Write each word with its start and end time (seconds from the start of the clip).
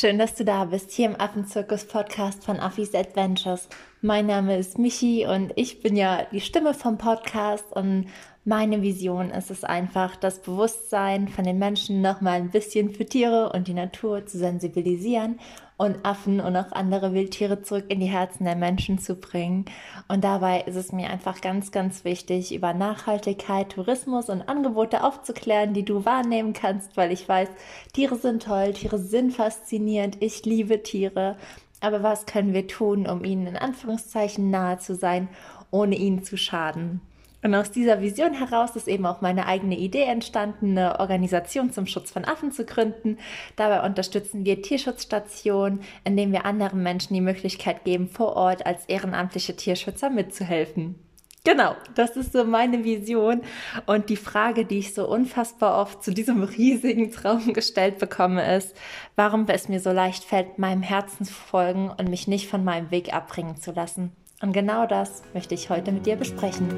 Schön, 0.00 0.16
dass 0.16 0.36
du 0.36 0.44
da 0.44 0.64
bist, 0.64 0.92
hier 0.92 1.06
im 1.06 1.20
Affenzirkus-Podcast 1.20 2.44
von 2.44 2.60
Affis 2.60 2.94
Adventures. 2.94 3.68
Mein 4.00 4.26
Name 4.26 4.56
ist 4.56 4.78
Michi 4.78 5.26
und 5.26 5.52
ich 5.56 5.82
bin 5.82 5.96
ja 5.96 6.24
die 6.30 6.40
Stimme 6.40 6.72
vom 6.72 6.98
Podcast 6.98 7.72
und 7.72 8.06
meine 8.44 8.80
Vision 8.82 9.32
ist 9.32 9.50
es 9.50 9.64
einfach, 9.64 10.14
das 10.14 10.40
Bewusstsein 10.40 11.26
von 11.26 11.42
den 11.42 11.58
Menschen 11.58 12.00
nochmal 12.00 12.34
ein 12.34 12.52
bisschen 12.52 12.90
für 12.90 13.06
Tiere 13.06 13.50
und 13.52 13.66
die 13.66 13.74
Natur 13.74 14.24
zu 14.24 14.38
sensibilisieren 14.38 15.40
und 15.78 16.04
Affen 16.04 16.40
und 16.40 16.56
auch 16.56 16.72
andere 16.72 17.14
Wildtiere 17.14 17.62
zurück 17.62 17.84
in 17.88 18.00
die 18.00 18.06
Herzen 18.06 18.44
der 18.44 18.56
Menschen 18.56 18.98
zu 18.98 19.14
bringen. 19.14 19.64
Und 20.08 20.24
dabei 20.24 20.62
ist 20.62 20.74
es 20.74 20.92
mir 20.92 21.08
einfach 21.08 21.40
ganz, 21.40 21.70
ganz 21.70 22.04
wichtig, 22.04 22.52
über 22.52 22.74
Nachhaltigkeit, 22.74 23.70
Tourismus 23.70 24.28
und 24.28 24.48
Angebote 24.48 25.04
aufzuklären, 25.04 25.72
die 25.74 25.84
du 25.84 26.04
wahrnehmen 26.04 26.52
kannst, 26.52 26.96
weil 26.96 27.12
ich 27.12 27.26
weiß, 27.28 27.48
Tiere 27.92 28.16
sind 28.16 28.42
toll, 28.42 28.72
Tiere 28.72 28.98
sind 28.98 29.32
faszinierend, 29.32 30.18
ich 30.20 30.44
liebe 30.44 30.82
Tiere. 30.82 31.36
Aber 31.80 32.02
was 32.02 32.26
können 32.26 32.54
wir 32.54 32.66
tun, 32.66 33.06
um 33.06 33.24
ihnen 33.24 33.46
in 33.46 33.56
Anführungszeichen 33.56 34.50
nahe 34.50 34.78
zu 34.78 34.96
sein, 34.96 35.28
ohne 35.70 35.94
ihnen 35.94 36.24
zu 36.24 36.36
schaden? 36.36 37.00
Und 37.42 37.54
aus 37.54 37.70
dieser 37.70 38.00
Vision 38.00 38.34
heraus 38.34 38.74
ist 38.74 38.88
eben 38.88 39.06
auch 39.06 39.20
meine 39.20 39.46
eigene 39.46 39.78
Idee 39.78 40.02
entstanden, 40.02 40.76
eine 40.76 40.98
Organisation 40.98 41.72
zum 41.72 41.86
Schutz 41.86 42.10
von 42.10 42.24
Affen 42.24 42.50
zu 42.50 42.64
gründen. 42.64 43.18
Dabei 43.54 43.86
unterstützen 43.86 44.44
wir 44.44 44.60
Tierschutzstationen, 44.60 45.80
indem 46.04 46.32
wir 46.32 46.44
anderen 46.44 46.82
Menschen 46.82 47.14
die 47.14 47.20
Möglichkeit 47.20 47.84
geben, 47.84 48.08
vor 48.08 48.34
Ort 48.34 48.66
als 48.66 48.86
ehrenamtliche 48.86 49.54
Tierschützer 49.54 50.10
mitzuhelfen. 50.10 50.96
Genau, 51.44 51.76
das 51.94 52.16
ist 52.16 52.32
so 52.32 52.44
meine 52.44 52.84
Vision. 52.84 53.42
Und 53.86 54.10
die 54.10 54.16
Frage, 54.16 54.64
die 54.64 54.80
ich 54.80 54.92
so 54.92 55.08
unfassbar 55.08 55.80
oft 55.80 56.02
zu 56.02 56.12
diesem 56.12 56.42
riesigen 56.58 57.12
Traum 57.12 57.52
gestellt 57.52 57.98
bekomme, 57.98 58.56
ist, 58.56 58.76
warum 59.16 59.46
es 59.48 59.68
mir 59.68 59.80
so 59.80 59.92
leicht 59.92 60.24
fällt, 60.24 60.58
meinem 60.58 60.82
Herzen 60.82 61.24
zu 61.24 61.32
folgen 61.32 61.88
und 61.90 62.10
mich 62.10 62.26
nicht 62.26 62.48
von 62.48 62.64
meinem 62.64 62.90
Weg 62.90 63.14
abbringen 63.14 63.56
zu 63.56 63.70
lassen. 63.70 64.12
Und 64.40 64.52
genau 64.52 64.86
das 64.86 65.22
möchte 65.34 65.54
ich 65.54 65.68
heute 65.68 65.90
mit 65.90 66.06
dir 66.06 66.16
besprechen. 66.16 66.68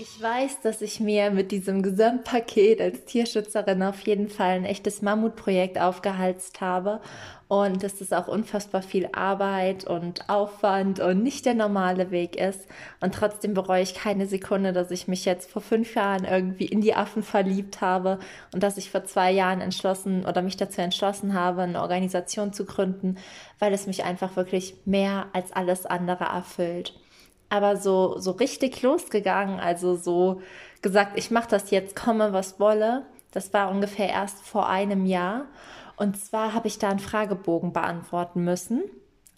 Ich 0.00 0.22
weiß, 0.22 0.60
dass 0.60 0.80
ich 0.80 1.00
mir 1.00 1.32
mit 1.32 1.50
diesem 1.50 1.82
Gesamtpaket 1.82 2.80
als 2.80 3.04
Tierschützerin 3.04 3.82
auf 3.82 3.98
jeden 4.02 4.28
Fall 4.28 4.50
ein 4.50 4.64
echtes 4.64 5.02
Mammutprojekt 5.02 5.76
aufgehalst 5.80 6.60
habe 6.60 7.00
und 7.48 7.82
dass 7.82 7.98
das 7.98 8.12
auch 8.12 8.28
unfassbar 8.28 8.82
viel 8.82 9.08
Arbeit 9.12 9.88
und 9.88 10.28
Aufwand 10.28 11.00
und 11.00 11.24
nicht 11.24 11.46
der 11.46 11.54
normale 11.54 12.12
Weg 12.12 12.36
ist. 12.36 12.68
Und 13.00 13.12
trotzdem 13.12 13.54
bereue 13.54 13.82
ich 13.82 13.94
keine 13.94 14.26
Sekunde, 14.26 14.72
dass 14.72 14.92
ich 14.92 15.08
mich 15.08 15.24
jetzt 15.24 15.50
vor 15.50 15.62
fünf 15.62 15.96
Jahren 15.96 16.24
irgendwie 16.24 16.66
in 16.66 16.80
die 16.80 16.94
Affen 16.94 17.24
verliebt 17.24 17.80
habe 17.80 18.20
und 18.54 18.62
dass 18.62 18.76
ich 18.76 18.92
vor 18.92 19.04
zwei 19.04 19.32
Jahren 19.32 19.60
entschlossen 19.60 20.24
oder 20.26 20.42
mich 20.42 20.56
dazu 20.56 20.80
entschlossen 20.80 21.34
habe, 21.34 21.62
eine 21.62 21.82
Organisation 21.82 22.52
zu 22.52 22.66
gründen, 22.66 23.16
weil 23.58 23.72
es 23.72 23.88
mich 23.88 24.04
einfach 24.04 24.36
wirklich 24.36 24.76
mehr 24.84 25.26
als 25.32 25.50
alles 25.50 25.86
andere 25.86 26.26
erfüllt 26.26 26.94
aber 27.48 27.76
so, 27.76 28.18
so 28.18 28.32
richtig 28.32 28.82
losgegangen, 28.82 29.60
also 29.60 29.96
so 29.96 30.42
gesagt, 30.82 31.18
ich 31.18 31.30
mache 31.30 31.48
das 31.48 31.70
jetzt, 31.70 31.96
komme 31.96 32.32
was 32.32 32.60
wolle. 32.60 33.06
Das 33.32 33.52
war 33.52 33.70
ungefähr 33.70 34.08
erst 34.08 34.40
vor 34.40 34.68
einem 34.68 35.06
Jahr. 35.06 35.46
Und 35.96 36.16
zwar 36.18 36.54
habe 36.54 36.68
ich 36.68 36.78
da 36.78 36.90
einen 36.90 36.98
Fragebogen 36.98 37.72
beantworten 37.72 38.44
müssen. 38.44 38.82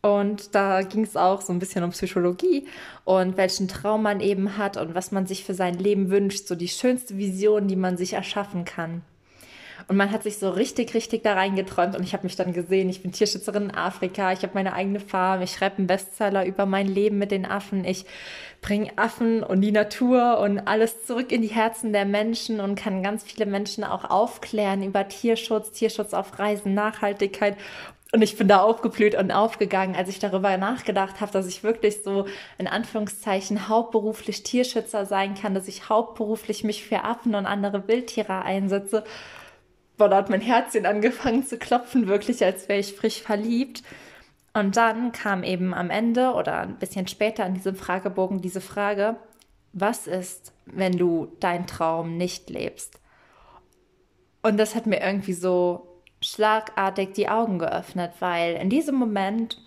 Und 0.02 0.54
da 0.54 0.82
ging 0.82 1.04
es 1.04 1.16
auch 1.16 1.42
so 1.42 1.52
ein 1.52 1.58
bisschen 1.58 1.84
um 1.84 1.90
Psychologie 1.90 2.66
und 3.04 3.36
welchen 3.36 3.68
Traum 3.68 4.02
man 4.02 4.20
eben 4.20 4.56
hat 4.56 4.78
und 4.78 4.94
was 4.94 5.12
man 5.12 5.26
sich 5.26 5.44
für 5.44 5.52
sein 5.52 5.74
Leben 5.74 6.08
wünscht, 6.10 6.46
so 6.46 6.54
die 6.54 6.68
schönste 6.68 7.18
Vision, 7.18 7.68
die 7.68 7.76
man 7.76 7.98
sich 7.98 8.14
erschaffen 8.14 8.64
kann. 8.64 9.02
Und 9.90 9.96
man 9.96 10.12
hat 10.12 10.22
sich 10.22 10.38
so 10.38 10.50
richtig, 10.50 10.94
richtig 10.94 11.24
da 11.24 11.32
reingeträumt. 11.32 11.96
Und 11.96 12.04
ich 12.04 12.12
habe 12.12 12.22
mich 12.22 12.36
dann 12.36 12.52
gesehen, 12.52 12.88
ich 12.88 13.02
bin 13.02 13.10
Tierschützerin 13.10 13.64
in 13.64 13.74
Afrika, 13.74 14.30
ich 14.30 14.42
habe 14.42 14.52
meine 14.54 14.72
eigene 14.72 15.00
Farm, 15.00 15.42
ich 15.42 15.50
schreibe 15.50 15.78
einen 15.78 15.88
Bestseller 15.88 16.46
über 16.46 16.64
mein 16.64 16.86
Leben 16.86 17.18
mit 17.18 17.32
den 17.32 17.44
Affen, 17.44 17.84
ich 17.84 18.04
bringe 18.60 18.92
Affen 18.94 19.42
und 19.42 19.62
die 19.62 19.72
Natur 19.72 20.38
und 20.38 20.60
alles 20.60 21.06
zurück 21.06 21.32
in 21.32 21.42
die 21.42 21.48
Herzen 21.48 21.92
der 21.92 22.04
Menschen 22.04 22.60
und 22.60 22.76
kann 22.76 23.02
ganz 23.02 23.24
viele 23.24 23.46
Menschen 23.46 23.82
auch 23.82 24.08
aufklären 24.08 24.84
über 24.84 25.08
Tierschutz, 25.08 25.72
Tierschutz 25.72 26.14
auf 26.14 26.38
Reisen, 26.38 26.72
Nachhaltigkeit. 26.72 27.56
Und 28.12 28.22
ich 28.22 28.36
bin 28.36 28.46
da 28.46 28.62
aufgeblüht 28.62 29.16
und 29.16 29.32
aufgegangen, 29.32 29.96
als 29.96 30.08
ich 30.08 30.20
darüber 30.20 30.56
nachgedacht 30.56 31.20
habe, 31.20 31.32
dass 31.32 31.48
ich 31.48 31.64
wirklich 31.64 32.04
so 32.04 32.26
in 32.58 32.68
Anführungszeichen 32.68 33.68
hauptberuflich 33.68 34.44
Tierschützer 34.44 35.04
sein 35.04 35.34
kann, 35.34 35.52
dass 35.52 35.66
ich 35.66 35.88
hauptberuflich 35.88 36.62
mich 36.62 36.84
für 36.84 37.02
Affen 37.02 37.34
und 37.34 37.46
andere 37.46 37.88
Wildtiere 37.88 38.42
einsetze 38.42 39.02
boah, 40.00 40.08
da 40.08 40.16
hat 40.16 40.30
mein 40.30 40.40
Herzchen 40.40 40.86
angefangen 40.86 41.44
zu 41.44 41.58
klopfen, 41.58 42.08
wirklich, 42.08 42.42
als 42.42 42.68
wäre 42.70 42.80
ich 42.80 42.94
frisch 42.94 43.20
verliebt. 43.20 43.82
Und 44.54 44.76
dann 44.78 45.12
kam 45.12 45.44
eben 45.44 45.74
am 45.74 45.90
Ende 45.90 46.32
oder 46.32 46.60
ein 46.60 46.78
bisschen 46.78 47.06
später 47.06 47.44
in 47.44 47.52
diesem 47.52 47.76
Fragebogen 47.76 48.40
diese 48.40 48.62
Frage, 48.62 49.16
was 49.74 50.06
ist, 50.06 50.54
wenn 50.64 50.96
du 50.96 51.28
deinen 51.38 51.66
Traum 51.66 52.16
nicht 52.16 52.48
lebst? 52.48 52.98
Und 54.42 54.56
das 54.56 54.74
hat 54.74 54.86
mir 54.86 55.02
irgendwie 55.02 55.34
so 55.34 56.00
schlagartig 56.22 57.12
die 57.12 57.28
Augen 57.28 57.58
geöffnet, 57.58 58.12
weil 58.20 58.54
in 58.54 58.70
diesem 58.70 58.94
Moment 58.94 59.58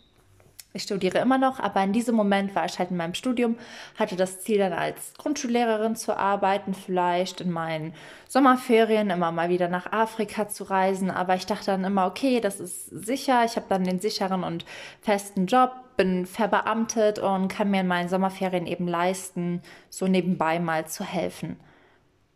ich 0.73 0.83
studiere 0.83 1.19
immer 1.19 1.37
noch, 1.37 1.59
aber 1.59 1.83
in 1.83 1.93
diesem 1.93 2.15
Moment 2.15 2.55
war 2.55 2.65
ich 2.65 2.79
halt 2.79 2.89
in 2.89 2.97
meinem 2.97 3.13
Studium, 3.13 3.57
hatte 3.97 4.15
das 4.15 4.41
Ziel 4.41 4.57
dann 4.57 4.73
als 4.73 5.13
Grundschullehrerin 5.19 5.95
zu 5.95 6.17
arbeiten, 6.17 6.73
vielleicht 6.73 7.41
in 7.41 7.51
meinen 7.51 7.93
Sommerferien 8.27 9.11
immer 9.11 9.31
mal 9.31 9.49
wieder 9.49 9.67
nach 9.67 9.91
Afrika 9.91 10.47
zu 10.47 10.63
reisen. 10.63 11.11
Aber 11.11 11.35
ich 11.35 11.45
dachte 11.45 11.67
dann 11.67 11.83
immer, 11.83 12.07
okay, 12.07 12.39
das 12.39 12.59
ist 12.59 12.87
sicher. 12.87 13.45
Ich 13.45 13.55
habe 13.55 13.67
dann 13.69 13.83
den 13.83 13.99
sicheren 13.99 14.43
und 14.43 14.65
festen 15.01 15.45
Job, 15.45 15.71
bin 15.95 16.25
verbeamtet 16.25 17.19
und 17.19 17.49
kann 17.49 17.69
mir 17.69 17.81
in 17.81 17.87
meinen 17.87 18.09
Sommerferien 18.09 18.65
eben 18.65 18.87
leisten, 18.87 19.61
so 19.91 20.07
nebenbei 20.07 20.59
mal 20.59 20.87
zu 20.87 21.03
helfen. 21.03 21.59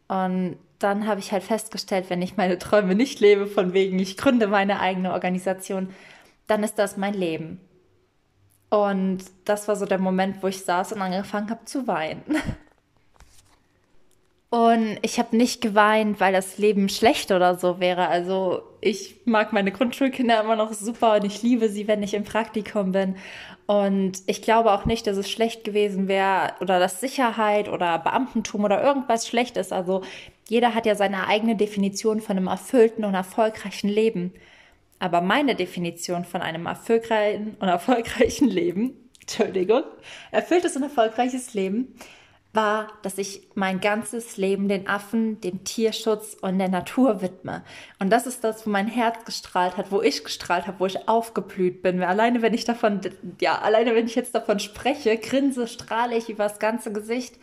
Und 0.07 0.57
dann 0.77 1.07
habe 1.07 1.19
ich 1.19 1.31
halt 1.31 1.41
festgestellt, 1.41 2.11
wenn 2.11 2.21
ich 2.21 2.37
meine 2.37 2.59
Träume 2.59 2.93
nicht 2.93 3.19
lebe, 3.19 3.47
von 3.47 3.73
wegen 3.73 3.97
ich 3.97 4.15
gründe 4.15 4.45
meine 4.45 4.79
eigene 4.79 5.11
Organisation, 5.11 5.89
dann 6.45 6.63
ist 6.63 6.77
das 6.77 6.97
mein 6.97 7.15
Leben. 7.15 7.59
Und 8.69 9.19
das 9.45 9.67
war 9.67 9.75
so 9.75 9.85
der 9.85 9.99
Moment, 9.99 10.43
wo 10.43 10.47
ich 10.47 10.63
saß 10.63 10.93
und 10.93 11.01
angefangen 11.01 11.49
habe 11.49 11.65
zu 11.65 11.87
weinen. 11.87 12.23
Und 14.49 14.97
ich 15.01 15.19
habe 15.19 15.35
nicht 15.35 15.59
geweint, 15.59 16.21
weil 16.21 16.31
das 16.31 16.57
Leben 16.57 16.87
schlecht 16.87 17.31
oder 17.31 17.55
so 17.55 17.81
wäre. 17.81 18.07
Also 18.07 18.61
ich 18.79 19.17
mag 19.25 19.51
meine 19.51 19.73
Grundschulkinder 19.73 20.41
immer 20.41 20.55
noch 20.55 20.71
super 20.71 21.15
und 21.15 21.25
ich 21.25 21.43
liebe 21.43 21.67
sie, 21.67 21.87
wenn 21.89 22.01
ich 22.01 22.13
im 22.13 22.23
Praktikum 22.23 22.93
bin. 22.93 23.17
Und 23.65 24.21
ich 24.25 24.41
glaube 24.41 24.71
auch 24.71 24.85
nicht, 24.85 25.05
dass 25.05 25.17
es 25.17 25.29
schlecht 25.29 25.65
gewesen 25.65 26.07
wäre 26.07 26.53
oder 26.61 26.79
dass 26.79 27.01
Sicherheit 27.01 27.67
oder 27.67 27.99
Beamtentum 27.99 28.63
oder 28.63 28.81
irgendwas 28.81 29.27
schlecht 29.27 29.57
ist. 29.57 29.73
Also 29.73 30.03
jeder 30.47 30.73
hat 30.73 30.85
ja 30.85 30.95
seine 30.95 31.27
eigene 31.27 31.57
Definition 31.57 32.21
von 32.21 32.37
einem 32.37 32.47
erfüllten 32.47 33.03
und 33.03 33.15
erfolgreichen 33.15 33.89
Leben. 33.89 34.33
Aber 34.99 35.21
meine 35.21 35.55
Definition 35.55 36.25
von 36.25 36.41
einem 36.41 36.65
erfolgreichen 36.65 37.55
und 37.59 37.67
erfolgreichen 37.67 38.47
Leben, 38.47 39.09
Entschuldigung, 39.21 39.83
erfülltes 40.31 40.75
und 40.75 40.83
erfolgreiches 40.83 41.53
Leben, 41.53 41.95
war, 42.53 42.87
dass 43.03 43.17
ich 43.17 43.47
mein 43.55 43.79
ganzes 43.79 44.37
Leben 44.37 44.67
den 44.67 44.87
Affen, 44.87 45.39
dem 45.41 45.63
Tierschutz 45.63 46.35
und 46.41 46.57
der 46.57 46.69
Natur 46.69 47.21
widme. 47.21 47.63
Und 47.99 48.09
das 48.09 48.25
ist 48.25 48.43
das, 48.43 48.65
wo 48.65 48.69
mein 48.69 48.87
Herz 48.87 49.25
gestrahlt 49.25 49.77
hat, 49.77 49.91
wo 49.91 50.01
ich 50.01 50.23
gestrahlt 50.23 50.65
habe, 50.65 50.79
wo 50.79 50.85
ich 50.85 51.07
aufgeblüht 51.07 51.83
bin. 51.83 52.01
Alleine 52.01 52.41
wenn 52.41 52.53
ich 52.53 52.65
davon, 52.65 53.01
ja, 53.39 53.59
alleine 53.59 53.93
wenn 53.95 54.07
ich 54.07 54.15
jetzt 54.15 54.33
davon 54.33 54.59
spreche, 54.59 55.17
grinse, 55.17 55.67
strahle 55.67 56.17
ich 56.17 56.29
über 56.29 56.45
das 56.45 56.57
ganze 56.57 56.91
Gesicht. 56.91 57.35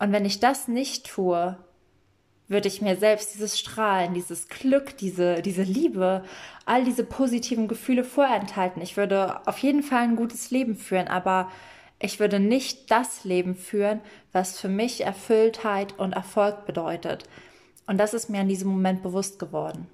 Und 0.00 0.12
wenn 0.12 0.24
ich 0.24 0.40
das 0.40 0.68
nicht 0.68 1.06
tue, 1.06 1.56
würde 2.48 2.68
ich 2.68 2.80
mir 2.80 2.96
selbst 2.96 3.34
dieses 3.34 3.58
Strahlen, 3.58 4.14
dieses 4.14 4.48
Glück, 4.48 4.96
diese, 4.96 5.42
diese 5.42 5.62
Liebe, 5.62 6.24
all 6.64 6.84
diese 6.84 7.04
positiven 7.04 7.68
Gefühle 7.68 8.04
vorenthalten. 8.04 8.82
Ich 8.82 8.96
würde 8.96 9.46
auf 9.46 9.58
jeden 9.58 9.82
Fall 9.82 10.02
ein 10.02 10.16
gutes 10.16 10.50
Leben 10.50 10.74
führen, 10.74 11.08
aber 11.08 11.50
ich 12.00 12.20
würde 12.20 12.40
nicht 12.40 12.90
das 12.90 13.24
Leben 13.24 13.54
führen, 13.54 14.00
was 14.32 14.58
für 14.58 14.68
mich 14.68 15.02
Erfülltheit 15.02 15.98
und 15.98 16.12
Erfolg 16.12 16.64
bedeutet. 16.64 17.24
Und 17.86 17.98
das 17.98 18.14
ist 18.14 18.30
mir 18.30 18.40
in 18.40 18.48
diesem 18.48 18.70
Moment 18.70 19.02
bewusst 19.02 19.38
geworden. 19.38 19.86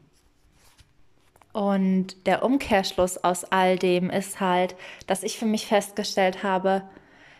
Und 1.52 2.26
der 2.26 2.42
Umkehrschluss 2.42 3.18
aus 3.18 3.44
all 3.44 3.78
dem 3.78 4.10
ist 4.10 4.40
halt, 4.40 4.74
dass 5.06 5.22
ich 5.22 5.38
für 5.38 5.46
mich 5.46 5.66
festgestellt 5.66 6.42
habe, 6.42 6.82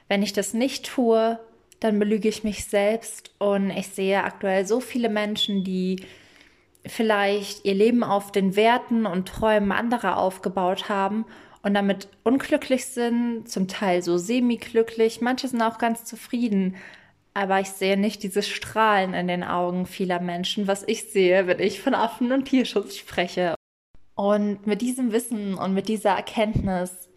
wenn 0.09 0.23
ich 0.23 0.33
das 0.33 0.55
nicht 0.55 0.87
tue, 0.87 1.39
dann 1.81 1.99
belüge 1.99 2.29
ich 2.29 2.45
mich 2.45 2.65
selbst 2.65 3.35
und 3.39 3.71
ich 3.71 3.89
sehe 3.89 4.25
aktuell 4.25 4.67
so 4.67 4.81
viele 4.81 5.09
Menschen, 5.09 5.65
die 5.65 6.05
vielleicht 6.87 7.65
ihr 7.65 7.75
Leben 7.75 8.05
auf 8.05 8.33
den 8.33 8.57
Werten 8.57 9.07
und 9.07 9.29
Träumen 9.29 9.73
anderer 9.73 10.19
aufgebaut 10.19 10.89
haben 10.89 11.25
und 11.63 11.75
damit 11.75 12.09
unglücklich 12.25 12.87
sind, 12.87 13.49
zum 13.49 13.69
Teil 13.69 14.03
so 14.03 14.19
semi-glücklich, 14.19 15.21
manche 15.21 15.49
sind 15.49 15.63
auch 15.63 15.79
ganz 15.79 16.05
zufrieden. 16.05 16.77
Aber 17.33 17.59
ich 17.59 17.71
sehe 17.71 17.97
nicht 17.97 18.23
dieses 18.23 18.47
Strahlen 18.49 19.13
in 19.13 19.27
den 19.27 19.43
Augen 19.43 19.87
vieler 19.87 20.21
Menschen, 20.21 20.69
was 20.69 20.85
ich 20.87 21.11
sehe, 21.11 21.47
wenn 21.47 21.59
ich 21.59 21.81
von 21.81 21.95
Affen- 21.95 22.33
und 22.33 22.45
Tierschutz 22.45 22.97
spreche. 22.97 23.55
Und 24.15 24.67
mit 24.67 24.83
diesem 24.83 25.11
Wissen 25.11 25.55
und 25.55 25.75
mit 25.75 25.89
dieser 25.89 26.11
Erkenntnis, 26.11 27.09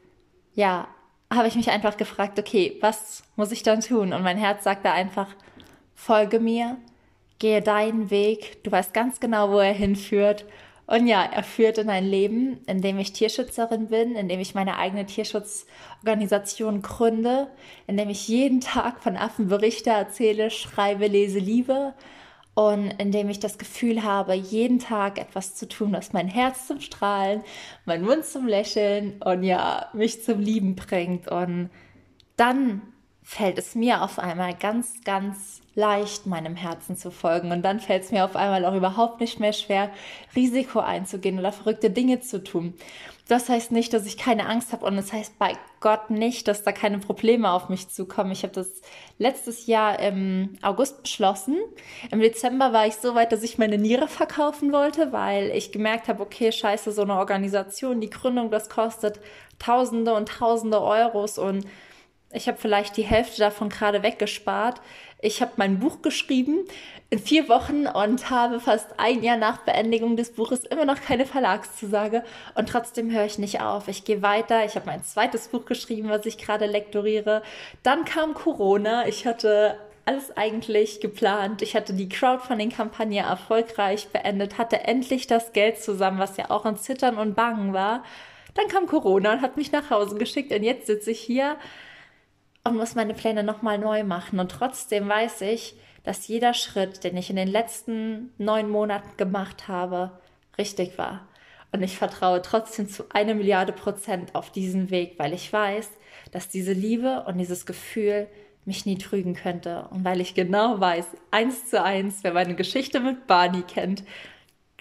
ja, 0.53 0.87
habe 1.33 1.47
ich 1.47 1.55
mich 1.55 1.69
einfach 1.69 1.97
gefragt, 1.97 2.39
okay, 2.39 2.77
was 2.81 3.23
muss 3.35 3.51
ich 3.51 3.63
dann 3.63 3.81
tun? 3.81 4.13
Und 4.13 4.23
mein 4.23 4.37
Herz 4.37 4.63
sagte 4.63 4.91
einfach, 4.91 5.27
folge 5.93 6.39
mir, 6.39 6.77
gehe 7.39 7.61
deinen 7.61 8.09
Weg, 8.09 8.63
du 8.63 8.71
weißt 8.71 8.93
ganz 8.93 9.19
genau, 9.19 9.51
wo 9.51 9.59
er 9.59 9.73
hinführt. 9.73 10.45
Und 10.85 11.05
ja, 11.07 11.23
er 11.23 11.43
führt 11.43 11.79
in 11.79 11.89
ein 11.89 12.05
Leben, 12.05 12.59
in 12.65 12.81
dem 12.81 12.97
ich 12.97 13.11
Tierschützerin 13.11 13.87
bin, 13.87 14.15
in 14.15 14.29
dem 14.29 14.39
ich 14.39 14.55
meine 14.55 14.77
eigene 14.77 15.05
Tierschutzorganisation 15.05 16.81
gründe, 16.81 17.47
in 17.87 17.97
dem 17.97 18.09
ich 18.09 18.29
jeden 18.29 18.61
Tag 18.61 19.03
von 19.03 19.17
Affen 19.17 19.49
Berichte 19.49 19.89
erzähle, 19.89 20.49
schreibe, 20.49 21.07
lese, 21.07 21.39
liebe 21.39 21.93
und 22.57 22.89
in 22.99 23.11
dem 23.11 23.29
ich 23.29 23.39
das 23.39 23.59
Gefühl 23.59 24.01
habe, 24.01 24.33
jeden 24.33 24.79
Tag 24.79 25.19
etwas 25.19 25.53
zu 25.53 25.67
tun, 25.67 25.93
was 25.93 26.11
mein 26.11 26.27
Herz 26.27 26.65
zum 26.65 26.81
Strahlen, 26.81 27.43
mein 27.85 28.01
Mund 28.01 28.25
zum 28.25 28.47
Lächeln 28.47 29.21
und 29.23 29.43
ja, 29.43 29.91
mich 29.93 30.23
zum 30.23 30.39
Lieben 30.39 30.75
bringt. 30.75 31.27
Und 31.27 31.69
dann 32.35 32.81
fällt 33.27 33.57
es 33.57 33.75
mir 33.75 34.03
auf 34.03 34.19
einmal 34.19 34.53
ganz, 34.53 35.03
ganz 35.03 35.59
leicht, 35.75 36.27
meinem 36.27 36.55
Herzen 36.55 36.95
zu 36.95 37.11
folgen. 37.11 37.51
Und 37.51 37.61
dann 37.61 37.81
fällt 37.81 38.05
es 38.05 38.11
mir 38.11 38.23
auf 38.23 38.37
einmal 38.37 38.63
auch 38.63 38.73
überhaupt 38.73 39.19
nicht 39.19 39.41
mehr 39.41 39.51
schwer, 39.51 39.91
Risiko 40.33 40.79
einzugehen 40.79 41.37
oder 41.37 41.51
verrückte 41.51 41.89
Dinge 41.89 42.21
zu 42.21 42.41
tun. 42.41 42.73
Das 43.27 43.49
heißt 43.49 43.73
nicht, 43.73 43.91
dass 43.91 44.05
ich 44.05 44.17
keine 44.17 44.47
Angst 44.47 44.71
habe 44.71 44.85
und 44.85 44.95
das 44.95 45.11
heißt 45.11 45.37
bei 45.37 45.57
Gott 45.81 46.09
nicht, 46.09 46.47
dass 46.47 46.63
da 46.63 46.71
keine 46.71 46.99
Probleme 46.99 47.51
auf 47.51 47.67
mich 47.67 47.89
zukommen. 47.89 48.31
Ich 48.31 48.43
habe 48.43 48.53
das 48.53 48.81
letztes 49.17 49.67
Jahr 49.67 49.99
im 49.99 50.57
August 50.61 51.03
beschlossen. 51.03 51.57
Im 52.09 52.21
Dezember 52.21 52.71
war 52.71 52.87
ich 52.87 52.95
so 52.95 53.13
weit, 53.13 53.33
dass 53.33 53.43
ich 53.43 53.57
meine 53.57 53.77
Niere 53.77 54.07
verkaufen 54.07 54.71
wollte, 54.71 55.11
weil 55.11 55.51
ich 55.53 55.73
gemerkt 55.73 56.07
habe, 56.07 56.23
okay, 56.23 56.53
scheiße, 56.53 56.93
so 56.93 57.01
eine 57.01 57.15
Organisation, 57.15 57.99
die 57.99 58.09
Gründung, 58.09 58.51
das 58.51 58.69
kostet 58.69 59.19
Tausende 59.59 60.13
und 60.13 60.29
Tausende 60.29 60.79
Euros 60.79 61.37
und 61.37 61.65
ich 62.37 62.47
habe 62.47 62.57
vielleicht 62.57 62.95
die 62.95 63.03
Hälfte 63.03 63.39
davon 63.39 63.69
gerade 63.69 64.03
weggespart. 64.03 64.79
Ich 65.19 65.41
habe 65.41 65.53
mein 65.57 65.79
Buch 65.79 66.03
geschrieben 66.03 66.65
in 67.09 67.19
vier 67.19 67.49
Wochen 67.49 67.87
und 67.87 68.29
habe 68.29 68.59
fast 68.59 68.99
ein 68.99 69.23
Jahr 69.23 69.37
nach 69.37 69.59
Beendigung 69.59 70.15
des 70.15 70.33
Buches 70.33 70.63
immer 70.63 70.85
noch 70.85 71.01
keine 71.01 71.25
Verlagszusage 71.25 72.23
und 72.53 72.69
trotzdem 72.69 73.11
höre 73.11 73.25
ich 73.25 73.39
nicht 73.39 73.61
auf. 73.61 73.87
Ich 73.87 74.05
gehe 74.05 74.21
weiter. 74.21 74.63
Ich 74.63 74.75
habe 74.75 74.85
mein 74.85 75.03
zweites 75.03 75.47
Buch 75.47 75.65
geschrieben, 75.65 76.09
was 76.09 76.25
ich 76.25 76.37
gerade 76.37 76.67
lektoriere. 76.67 77.41
Dann 77.81 78.05
kam 78.05 78.35
Corona. 78.35 79.07
Ich 79.07 79.25
hatte 79.25 79.77
alles 80.05 80.35
eigentlich 80.37 81.01
geplant. 81.01 81.61
Ich 81.63 81.75
hatte 81.75 81.93
die 81.93 82.07
Crowdfunding-Kampagne 82.07 83.23
erfolgreich 83.23 84.09
beendet, 84.09 84.57
hatte 84.57 84.83
endlich 84.83 85.27
das 85.27 85.51
Geld 85.51 85.81
zusammen, 85.81 86.19
was 86.19 86.37
ja 86.37 86.51
auch 86.51 86.65
ein 86.65 86.77
Zittern 86.77 87.17
und 87.17 87.35
Bangen 87.35 87.73
war. 87.73 88.03
Dann 88.53 88.67
kam 88.67 88.85
Corona 88.85 89.33
und 89.33 89.41
hat 89.41 89.57
mich 89.57 89.71
nach 89.71 89.89
Hause 89.89 90.15
geschickt 90.15 90.51
und 90.51 90.63
jetzt 90.63 90.87
sitze 90.87 91.11
ich 91.11 91.19
hier 91.19 91.57
und 92.67 92.77
muss 92.77 92.95
meine 92.95 93.13
Pläne 93.13 93.43
nochmal 93.43 93.77
neu 93.77 94.03
machen. 94.03 94.39
Und 94.39 94.51
trotzdem 94.51 95.07
weiß 95.07 95.41
ich, 95.41 95.75
dass 96.03 96.27
jeder 96.27 96.53
Schritt, 96.53 97.03
den 97.03 97.17
ich 97.17 97.29
in 97.29 97.35
den 97.35 97.47
letzten 97.47 98.31
neun 98.37 98.69
Monaten 98.69 99.17
gemacht 99.17 99.67
habe, 99.67 100.11
richtig 100.57 100.97
war. 100.97 101.27
Und 101.71 101.83
ich 101.83 101.97
vertraue 101.97 102.41
trotzdem 102.41 102.87
zu 102.87 103.05
einer 103.09 103.33
Milliarde 103.33 103.73
Prozent 103.73 104.33
auf 104.33 104.51
diesen 104.51 104.89
Weg, 104.89 105.15
weil 105.17 105.33
ich 105.33 105.51
weiß, 105.51 105.89
dass 106.31 106.49
diese 106.49 106.73
Liebe 106.73 107.25
und 107.27 107.37
dieses 107.37 107.65
Gefühl 107.65 108.27
mich 108.65 108.85
nie 108.85 108.97
trügen 108.97 109.33
könnte. 109.33 109.87
Und 109.91 110.03
weil 110.05 110.21
ich 110.21 110.33
genau 110.33 110.79
weiß, 110.79 111.05
eins 111.31 111.69
zu 111.69 111.81
eins, 111.81 112.19
wer 112.23 112.33
meine 112.33 112.55
Geschichte 112.55 112.99
mit 112.99 113.27
Barney 113.27 113.63
kennt, 113.63 114.03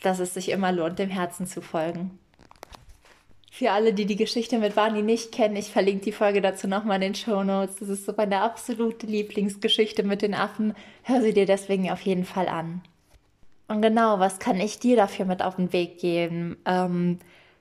dass 0.02 0.18
es 0.18 0.34
sich 0.34 0.50
immer 0.50 0.72
lohnt, 0.72 0.98
dem 0.98 1.10
Herzen 1.10 1.46
zu 1.46 1.60
folgen. 1.60 2.18
Für 3.58 3.72
alle, 3.72 3.94
die 3.94 4.04
die 4.04 4.16
Geschichte 4.16 4.58
mit 4.58 4.74
Barney 4.74 5.00
nicht 5.00 5.32
kennen, 5.32 5.56
ich 5.56 5.70
verlinke 5.70 6.04
die 6.04 6.12
Folge 6.12 6.42
dazu 6.42 6.68
nochmal 6.68 6.96
in 6.96 7.00
den 7.00 7.14
Show 7.14 7.42
Notes. 7.42 7.76
Das 7.76 7.88
ist 7.88 8.04
so 8.04 8.12
meine 8.14 8.42
absolute 8.42 9.06
Lieblingsgeschichte 9.06 10.02
mit 10.02 10.20
den 10.20 10.34
Affen. 10.34 10.74
Hör 11.04 11.22
sie 11.22 11.32
dir 11.32 11.46
deswegen 11.46 11.90
auf 11.90 12.02
jeden 12.02 12.26
Fall 12.26 12.48
an. 12.48 12.82
Und 13.66 13.80
genau, 13.80 14.18
was 14.18 14.40
kann 14.40 14.60
ich 14.60 14.78
dir 14.78 14.94
dafür 14.94 15.24
mit 15.24 15.40
auf 15.40 15.56
den 15.56 15.72
Weg 15.72 15.98
geben? 15.98 16.58
Ähm, 16.66 17.18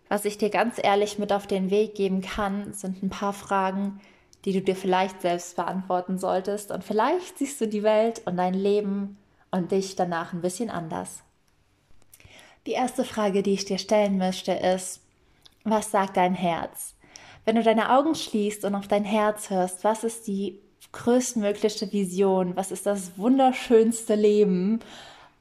was 0.09 0.25
ich 0.25 0.37
dir 0.37 0.49
ganz 0.49 0.81
ehrlich 0.83 1.17
mit 1.17 1.31
auf 1.31 1.47
den 1.47 1.71
Weg 1.71 1.95
geben 1.95 2.19
kann, 2.19 2.73
sind 2.73 3.01
ein 3.01 3.09
paar 3.09 3.31
Fragen, 3.31 4.01
die 4.43 4.51
du 4.51 4.59
dir 4.59 4.75
vielleicht 4.75 5.21
selbst 5.21 5.55
beantworten 5.55 6.19
solltest. 6.19 6.71
Und 6.71 6.83
vielleicht 6.83 7.37
siehst 7.37 7.61
du 7.61 7.69
die 7.69 7.83
Welt 7.83 8.21
und 8.25 8.35
dein 8.35 8.53
Leben 8.53 9.15
und 9.49 9.71
dich 9.71 9.95
danach 9.95 10.33
ein 10.33 10.41
bisschen 10.41 10.69
anders. 10.69 11.23
Die 12.67 12.73
erste 12.73 13.05
Frage, 13.05 13.43
die 13.43 13.53
ich 13.53 13.63
dir 13.63 13.77
stellen 13.77 14.17
möchte, 14.17 14.51
ist, 14.51 15.04
was 15.71 15.91
sagt 15.91 16.17
dein 16.17 16.33
Herz? 16.33 16.95
Wenn 17.43 17.55
du 17.55 17.63
deine 17.63 17.91
Augen 17.91 18.15
schließt 18.15 18.65
und 18.65 18.75
auf 18.75 18.87
dein 18.87 19.03
Herz 19.03 19.49
hörst, 19.49 19.83
was 19.83 20.03
ist 20.03 20.27
die 20.27 20.59
größtmögliche 20.91 21.91
Vision? 21.91 22.55
Was 22.55 22.71
ist 22.71 22.85
das 22.85 23.17
wunderschönste 23.17 24.15
Leben, 24.15 24.79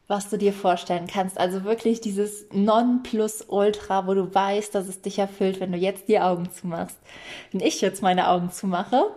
was 0.06 0.28
du 0.28 0.36
dir 0.36 0.52
vorstellen 0.52 1.06
kannst? 1.06 1.38
Also 1.38 1.64
wirklich 1.64 2.00
dieses 2.00 2.46
Non-Plus-Ultra, 2.52 4.06
wo 4.06 4.14
du 4.14 4.34
weißt, 4.34 4.74
dass 4.74 4.88
es 4.88 5.00
dich 5.00 5.18
erfüllt, 5.18 5.60
wenn 5.60 5.72
du 5.72 5.78
jetzt 5.78 6.08
die 6.08 6.20
Augen 6.20 6.50
zumachst. 6.50 6.98
Wenn 7.52 7.60
ich 7.60 7.80
jetzt 7.80 8.02
meine 8.02 8.28
Augen 8.28 8.50
zumache, 8.50 9.14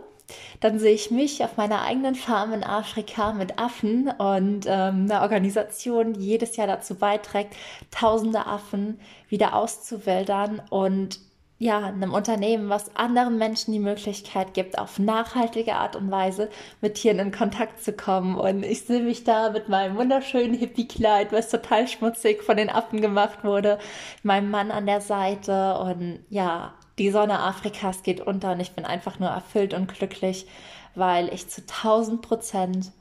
dann 0.60 0.80
sehe 0.80 0.94
ich 0.94 1.12
mich 1.12 1.44
auf 1.44 1.58
meiner 1.58 1.82
eigenen 1.82 2.16
Farm 2.16 2.54
in 2.54 2.64
Afrika 2.64 3.34
mit 3.34 3.60
Affen 3.60 4.10
und 4.10 4.66
ähm, 4.66 5.08
einer 5.10 5.22
Organisation, 5.22 6.14
die 6.14 6.26
jedes 6.26 6.56
Jahr 6.58 6.68
dazu 6.68 6.96
beiträgt, 6.96 7.56
tausende 7.92 8.46
Affen 8.46 9.00
wieder 9.30 9.56
auszuwildern 9.56 10.62
und 10.70 11.20
ja, 11.60 11.80
einem 11.80 12.14
Unternehmen, 12.14 12.70
was 12.70 12.96
anderen 12.96 13.40
Menschen 13.40 13.74
die 13.74 13.80
Möglichkeit 13.80 14.54
gibt, 14.54 14.78
auf 14.78 15.00
nachhaltige 15.00 15.74
Art 15.76 15.96
und 15.96 16.12
Weise 16.12 16.50
mit 16.82 16.96
Tieren 16.96 17.18
in 17.18 17.32
Kontakt 17.32 17.84
zu 17.84 17.94
kommen. 17.94 18.36
Und 18.36 18.64
ich 18.64 18.86
sehe 18.86 19.02
mich 19.02 19.24
da 19.24 19.50
mit 19.50 19.68
meinem 19.68 19.98
wunderschönen 19.98 20.54
Hippie-Kleid, 20.54 21.32
was 21.32 21.50
total 21.50 21.88
schmutzig 21.88 22.44
von 22.44 22.58
den 22.58 22.70
Affen 22.70 23.02
gemacht 23.02 23.44
wurde, 23.44 23.80
meinem 24.22 24.52
Mann 24.52 24.70
an 24.70 24.86
der 24.86 25.02
Seite 25.02 25.80
und 25.80 26.20
ja, 26.30 26.76
die 26.98 27.12
Sonne 27.12 27.40
Afrikas 27.40 28.04
geht 28.04 28.22
unter 28.22 28.54
und 28.54 28.60
ich 28.60 28.72
bin 28.74 28.86
einfach 28.86 29.20
nur 29.20 29.30
erfüllt 29.30 29.74
und 29.74 29.88
glücklich, 29.94 30.48
weil 30.96 31.32
ich 31.34 31.50
zu 31.50 31.62
1000 31.62 32.22
Prozent 32.22 32.92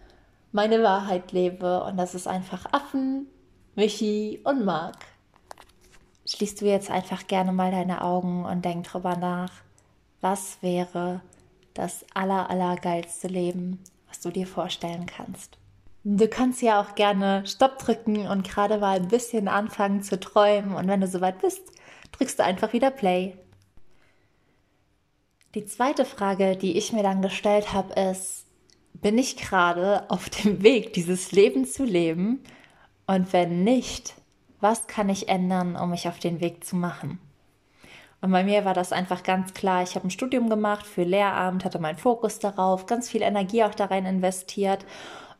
meine 0.52 0.82
Wahrheit 0.82 1.32
lebe 1.32 1.82
und 1.84 1.96
das 1.96 2.14
ist 2.14 2.26
einfach 2.26 2.66
Affen, 2.72 3.26
Michi 3.74 4.40
und 4.44 4.64
Marc. 4.64 4.98
Schließt 6.26 6.60
du 6.60 6.66
jetzt 6.66 6.90
einfach 6.90 7.26
gerne 7.26 7.52
mal 7.52 7.70
deine 7.70 8.02
Augen 8.02 8.44
und 8.44 8.64
denk 8.64 8.84
drüber 8.84 9.16
nach, 9.16 9.50
was 10.20 10.58
wäre 10.60 11.20
das 11.74 12.04
aller, 12.14 12.50
allergeilste 12.50 13.28
Leben, 13.28 13.82
was 14.08 14.20
du 14.20 14.30
dir 14.30 14.46
vorstellen 14.46 15.06
kannst. 15.06 15.58
Du 16.04 16.28
kannst 16.28 16.62
ja 16.62 16.80
auch 16.80 16.94
gerne 16.94 17.44
Stopp 17.46 17.78
drücken 17.78 18.28
und 18.28 18.48
gerade 18.48 18.78
mal 18.78 18.96
ein 18.96 19.08
bisschen 19.08 19.48
anfangen 19.48 20.02
zu 20.02 20.18
träumen 20.18 20.74
und 20.74 20.88
wenn 20.88 21.00
du 21.00 21.06
soweit 21.06 21.40
bist, 21.40 21.62
drückst 22.12 22.38
du 22.38 22.44
einfach 22.44 22.72
wieder 22.72 22.90
Play. 22.90 23.36
Die 25.56 25.64
zweite 25.64 26.04
Frage, 26.04 26.54
die 26.54 26.76
ich 26.76 26.92
mir 26.92 27.02
dann 27.02 27.22
gestellt 27.22 27.72
habe, 27.72 27.98
ist, 27.98 28.44
bin 28.92 29.16
ich 29.16 29.38
gerade 29.38 30.04
auf 30.10 30.28
dem 30.28 30.62
Weg, 30.62 30.92
dieses 30.92 31.32
Leben 31.32 31.64
zu 31.64 31.82
leben? 31.82 32.44
Und 33.06 33.32
wenn 33.32 33.64
nicht, 33.64 34.16
was 34.60 34.86
kann 34.86 35.08
ich 35.08 35.30
ändern, 35.30 35.74
um 35.74 35.92
mich 35.92 36.08
auf 36.08 36.18
den 36.18 36.42
Weg 36.42 36.62
zu 36.62 36.76
machen? 36.76 37.18
Und 38.20 38.32
bei 38.32 38.44
mir 38.44 38.66
war 38.66 38.74
das 38.74 38.92
einfach 38.92 39.22
ganz 39.22 39.54
klar. 39.54 39.82
Ich 39.82 39.94
habe 39.94 40.06
ein 40.06 40.10
Studium 40.10 40.50
gemacht 40.50 40.86
für 40.86 41.04
Lehramt, 41.04 41.64
hatte 41.64 41.78
meinen 41.78 41.96
Fokus 41.96 42.38
darauf, 42.38 42.84
ganz 42.84 43.08
viel 43.08 43.22
Energie 43.22 43.64
auch 43.64 43.74
da 43.74 43.86
rein 43.86 44.04
investiert 44.04 44.84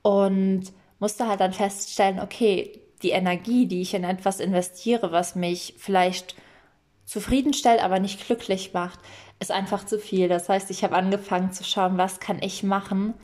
und 0.01 0.73
musste 0.99 1.29
halt 1.29 1.41
dann 1.41 1.53
feststellen, 1.53 2.21
okay, 2.21 2.81
die 3.03 3.11
Energie, 3.11 3.67
die 3.67 3.83
ich 3.83 3.93
in 3.93 4.05
etwas 4.05 4.41
investiere, 4.41 5.13
was 5.13 5.35
mich 5.35 5.75
vielleicht 5.77 6.37
zufriedenstellt, 7.05 7.83
aber 7.83 8.01
nicht 8.01 8.27
glücklich 8.27 8.73
macht, 8.73 8.99
ist 9.41 9.51
einfach 9.51 9.85
zu 9.85 9.99
viel. 9.99 10.29
Das 10.29 10.49
heißt, 10.49 10.71
ich 10.71 10.85
habe 10.85 10.97
angefangen 10.97 11.53
zu 11.53 11.65
schauen, 11.65 11.99
was 11.99 12.21
kann 12.21 12.43
ich 12.43 12.63
machen, 12.63 13.15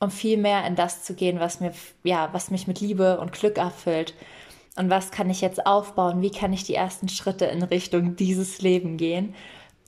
um 0.00 0.10
viel 0.10 0.36
mehr 0.36 0.66
in 0.66 0.74
das 0.74 1.04
zu 1.04 1.14
gehen, 1.14 1.40
was 1.40 1.60
mir, 1.60 1.72
ja, 2.02 2.30
was 2.32 2.50
mich 2.50 2.66
mit 2.66 2.80
Liebe 2.80 3.20
und 3.20 3.32
Glück 3.32 3.58
erfüllt. 3.58 4.14
Und 4.76 4.88
was 4.88 5.10
kann 5.10 5.28
ich 5.28 5.40
jetzt 5.40 5.66
aufbauen? 5.66 6.22
Wie 6.22 6.30
kann 6.30 6.52
ich 6.52 6.64
die 6.64 6.74
ersten 6.74 7.08
Schritte 7.08 7.44
in 7.44 7.62
Richtung 7.62 8.16
dieses 8.16 8.62
Leben 8.62 8.96
gehen? 8.96 9.34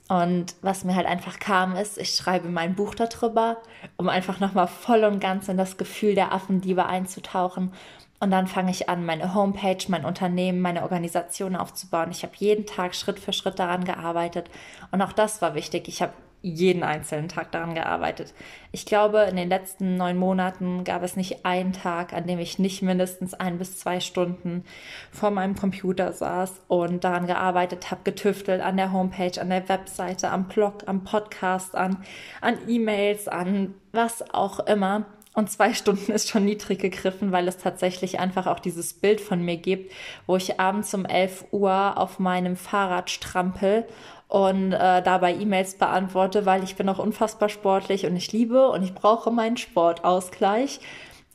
Und 0.07 0.55
was 0.61 0.83
mir 0.83 0.95
halt 0.95 1.07
einfach 1.07 1.39
kam, 1.39 1.75
ist, 1.75 1.97
ich 1.97 2.11
schreibe 2.11 2.49
mein 2.49 2.75
Buch 2.75 2.93
darüber, 2.93 3.57
um 3.97 4.07
einfach 4.07 4.39
nochmal 4.39 4.67
voll 4.67 5.03
und 5.03 5.19
ganz 5.19 5.49
in 5.49 5.57
das 5.57 5.77
Gefühl 5.77 6.13
der 6.13 6.31
Affenliebe 6.31 6.85
einzutauchen. 6.85 7.73
Und 8.19 8.31
dann 8.31 8.47
fange 8.47 8.71
ich 8.71 8.89
an, 8.89 9.05
meine 9.05 9.35
Homepage, 9.35 9.77
mein 9.89 10.05
Unternehmen, 10.05 10.61
meine 10.61 10.83
Organisation 10.83 11.55
aufzubauen. 11.55 12.11
Ich 12.11 12.23
habe 12.23 12.33
jeden 12.37 12.65
Tag 12.65 12.95
Schritt 12.95 13.19
für 13.19 13.33
Schritt 13.33 13.59
daran 13.59 13.83
gearbeitet. 13.83 14.49
Und 14.91 15.01
auch 15.01 15.13
das 15.13 15.41
war 15.41 15.53
wichtig. 15.53 15.87
Ich 15.87 16.01
habe 16.01 16.13
jeden 16.45 16.83
einzelnen 16.83 17.27
Tag 17.27 17.51
daran 17.51 17.73
gearbeitet. 17.73 18.33
Ich 18.71 18.85
glaube, 18.85 19.21
in 19.23 19.35
den 19.35 19.49
letzten 19.49 19.97
neun 19.97 20.15
Monaten 20.15 20.83
gab 20.83 21.01
es 21.01 21.15
nicht 21.15 21.43
einen 21.43 21.73
Tag, 21.73 22.13
an 22.13 22.27
dem 22.27 22.37
ich 22.37 22.59
nicht 22.59 22.83
mindestens 22.83 23.33
ein 23.33 23.57
bis 23.57 23.79
zwei 23.79 23.99
Stunden 23.99 24.63
vor 25.11 25.31
meinem 25.31 25.55
Computer 25.55 26.13
saß 26.13 26.61
und 26.67 27.03
daran 27.03 27.25
gearbeitet 27.25 27.89
habe, 27.89 28.01
getüftelt 28.03 28.61
an 28.61 28.77
der 28.77 28.91
Homepage, 28.91 29.41
an 29.41 29.49
der 29.49 29.67
Webseite, 29.67 30.29
am 30.29 30.47
Blog, 30.47 30.83
am 30.85 31.03
Podcast, 31.03 31.75
an, 31.75 32.03
an 32.41 32.59
E-Mails, 32.67 33.27
an 33.27 33.73
was 33.91 34.31
auch 34.31 34.59
immer. 34.59 35.05
Und 35.35 35.51
zwei 35.51 35.73
Stunden 35.73 36.13
ist 36.13 36.29
schon 36.29 36.45
niedrig 36.45 36.79
gegriffen, 36.79 37.33
weil 37.33 37.47
es 37.47 37.57
tatsächlich 37.57 38.19
einfach 38.19 38.47
auch 38.47 38.59
dieses 38.59 38.93
Bild 38.93 39.19
von 39.19 39.41
mir 39.41 39.57
gibt, 39.57 39.91
wo 40.25 40.37
ich 40.37 40.61
abends 40.61 40.93
um 40.93 41.05
11 41.05 41.47
Uhr 41.51 41.97
auf 41.97 42.19
meinem 42.19 42.55
Fahrrad 42.55 43.09
strampel 43.09 43.85
und 44.29 44.71
äh, 44.71 45.03
dabei 45.03 45.35
E-Mails 45.35 45.75
beantworte, 45.75 46.45
weil 46.45 46.63
ich 46.63 46.75
bin 46.77 46.87
auch 46.87 46.99
unfassbar 46.99 47.49
sportlich 47.49 48.05
und 48.05 48.15
ich 48.15 48.31
liebe 48.31 48.69
und 48.69 48.81
ich 48.81 48.95
brauche 48.95 49.29
meinen 49.29 49.57
Sportausgleich. 49.57 50.79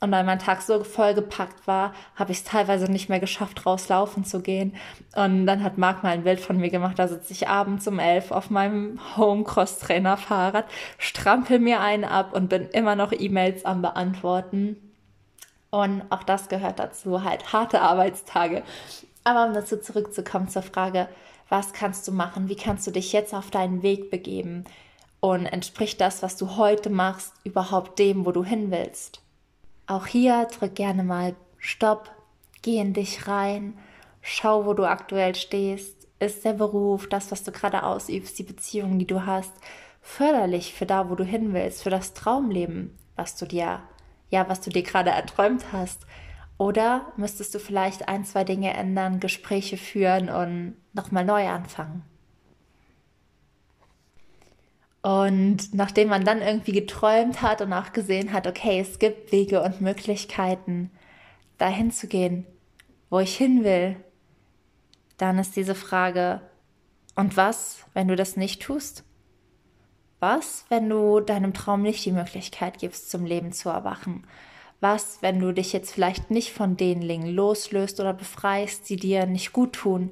Und 0.02 0.10
weil 0.12 0.24
mein 0.24 0.38
Tag 0.38 0.62
so 0.62 0.82
vollgepackt 0.82 1.66
war, 1.66 1.92
habe 2.16 2.32
ich 2.32 2.38
es 2.38 2.44
teilweise 2.44 2.90
nicht 2.90 3.10
mehr 3.10 3.20
geschafft, 3.20 3.66
rauslaufen 3.66 4.24
zu 4.24 4.40
gehen. 4.40 4.74
Und 5.14 5.46
dann 5.46 5.62
hat 5.62 5.76
Marc 5.76 6.02
mal 6.02 6.10
ein 6.10 6.24
Bild 6.24 6.40
von 6.40 6.56
mir 6.56 6.70
gemacht. 6.70 6.98
Da 6.98 7.06
sitze 7.06 7.34
ich 7.34 7.48
abends 7.48 7.86
um 7.86 7.98
elf 7.98 8.30
auf 8.30 8.48
meinem 8.48 8.98
Home-Cross-Trainer-Fahrrad, 9.18 10.64
strampel 10.96 11.58
mir 11.58 11.80
einen 11.80 12.04
ab 12.04 12.32
und 12.32 12.48
bin 12.48 12.68
immer 12.70 12.96
noch 12.96 13.12
E-Mails 13.12 13.66
am 13.66 13.82
Beantworten. 13.82 14.76
Und 15.68 16.02
auch 16.08 16.22
das 16.22 16.48
gehört 16.48 16.78
dazu, 16.78 17.22
halt 17.22 17.52
harte 17.52 17.82
Arbeitstage. 17.82 18.62
Aber 19.22 19.44
um 19.46 19.52
dazu 19.52 19.76
zurückzukommen 19.78 20.48
zur 20.48 20.62
Frage, 20.62 21.08
was 21.50 21.74
kannst 21.74 22.08
du 22.08 22.12
machen? 22.12 22.48
Wie 22.48 22.56
kannst 22.56 22.86
du 22.86 22.90
dich 22.90 23.12
jetzt 23.12 23.34
auf 23.34 23.50
deinen 23.50 23.82
Weg 23.82 24.10
begeben? 24.10 24.64
Und 25.20 25.44
entspricht 25.44 26.00
das, 26.00 26.22
was 26.22 26.38
du 26.38 26.56
heute 26.56 26.88
machst, 26.88 27.34
überhaupt 27.44 27.98
dem, 27.98 28.24
wo 28.24 28.32
du 28.32 28.42
hin 28.42 28.70
willst? 28.70 29.20
Auch 29.90 30.06
hier 30.06 30.46
drück 30.46 30.76
gerne 30.76 31.02
mal 31.02 31.34
Stopp, 31.58 32.12
geh 32.62 32.78
in 32.78 32.92
dich 32.92 33.26
rein, 33.26 33.76
schau, 34.22 34.64
wo 34.64 34.72
du 34.72 34.84
aktuell 34.88 35.34
stehst. 35.34 36.06
Ist 36.20 36.44
der 36.44 36.52
Beruf, 36.52 37.08
das, 37.08 37.32
was 37.32 37.42
du 37.42 37.50
gerade 37.50 37.82
ausübst, 37.82 38.38
die 38.38 38.44
Beziehungen, 38.44 39.00
die 39.00 39.06
du 39.08 39.26
hast, 39.26 39.52
förderlich 40.00 40.74
für 40.74 40.86
da, 40.86 41.10
wo 41.10 41.16
du 41.16 41.24
hin 41.24 41.54
willst, 41.54 41.82
für 41.82 41.90
das 41.90 42.14
Traumleben, 42.14 42.96
was 43.16 43.34
du 43.34 43.46
dir, 43.46 43.80
ja, 44.28 44.48
was 44.48 44.60
du 44.60 44.70
dir 44.70 44.84
gerade 44.84 45.10
erträumt 45.10 45.72
hast? 45.72 46.06
Oder 46.56 47.10
müsstest 47.16 47.52
du 47.56 47.58
vielleicht 47.58 48.08
ein, 48.08 48.24
zwei 48.24 48.44
Dinge 48.44 48.72
ändern, 48.72 49.18
Gespräche 49.18 49.76
führen 49.76 50.28
und 50.28 50.76
nochmal 50.92 51.24
neu 51.24 51.48
anfangen? 51.48 52.04
Und 55.02 55.72
nachdem 55.72 56.08
man 56.08 56.24
dann 56.24 56.42
irgendwie 56.42 56.72
geträumt 56.72 57.40
hat 57.40 57.62
und 57.62 57.72
auch 57.72 57.92
gesehen 57.92 58.32
hat, 58.32 58.46
okay, 58.46 58.80
es 58.80 58.98
gibt 58.98 59.32
Wege 59.32 59.62
und 59.62 59.80
Möglichkeiten, 59.80 60.90
dahin 61.56 61.90
zu 61.90 62.06
gehen, 62.06 62.46
wo 63.08 63.18
ich 63.18 63.36
hin 63.36 63.64
will, 63.64 63.96
dann 65.16 65.38
ist 65.38 65.56
diese 65.56 65.74
Frage, 65.74 66.42
und 67.14 67.36
was, 67.36 67.84
wenn 67.92 68.08
du 68.08 68.16
das 68.16 68.36
nicht 68.36 68.62
tust? 68.62 69.04
Was, 70.20 70.64
wenn 70.68 70.88
du 70.88 71.20
deinem 71.20 71.54
Traum 71.54 71.82
nicht 71.82 72.04
die 72.04 72.12
Möglichkeit 72.12 72.78
gibst, 72.78 73.10
zum 73.10 73.24
Leben 73.24 73.52
zu 73.52 73.68
erwachen? 73.68 74.26
Was, 74.80 75.18
wenn 75.20 75.38
du 75.38 75.52
dich 75.52 75.72
jetzt 75.72 75.92
vielleicht 75.92 76.30
nicht 76.30 76.52
von 76.52 76.76
den 76.76 77.00
Dingen 77.00 77.28
loslöst 77.28 78.00
oder 78.00 78.14
befreist, 78.14 78.88
die 78.88 78.96
dir 78.96 79.26
nicht 79.26 79.52
gut 79.52 79.74
tun? 79.74 80.10